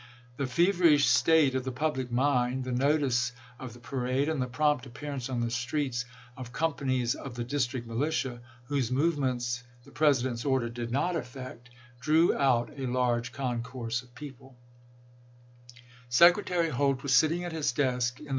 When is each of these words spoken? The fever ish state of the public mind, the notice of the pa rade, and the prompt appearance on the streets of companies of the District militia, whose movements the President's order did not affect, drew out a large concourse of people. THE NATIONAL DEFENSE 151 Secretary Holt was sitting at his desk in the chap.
The 0.37 0.47
fever 0.47 0.85
ish 0.85 1.07
state 1.07 1.53
of 1.53 1.63
the 1.63 1.71
public 1.71 2.11
mind, 2.11 2.63
the 2.63 2.71
notice 2.71 3.33
of 3.59 3.73
the 3.73 3.79
pa 3.79 3.97
rade, 3.97 4.29
and 4.29 4.41
the 4.41 4.47
prompt 4.47 4.87
appearance 4.87 5.29
on 5.29 5.41
the 5.41 5.51
streets 5.51 6.05
of 6.35 6.51
companies 6.51 7.13
of 7.13 7.35
the 7.35 7.43
District 7.43 7.85
militia, 7.85 8.41
whose 8.63 8.89
movements 8.89 9.63
the 9.85 9.91
President's 9.91 10.43
order 10.43 10.69
did 10.69 10.89
not 10.89 11.15
affect, 11.15 11.69
drew 11.99 12.33
out 12.35 12.73
a 12.79 12.87
large 12.87 13.31
concourse 13.31 14.01
of 14.01 14.15
people. 14.15 14.55
THE 15.69 15.75
NATIONAL 15.75 16.09
DEFENSE 16.09 16.49
151 16.49 16.71
Secretary 16.71 16.71
Holt 16.71 17.03
was 17.03 17.13
sitting 17.13 17.43
at 17.43 17.51
his 17.51 17.71
desk 17.71 18.17
in 18.17 18.25
the 18.25 18.29
chap. 18.29 18.29